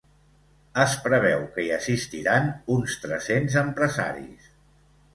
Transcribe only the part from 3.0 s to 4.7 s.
tres-cents empresaris.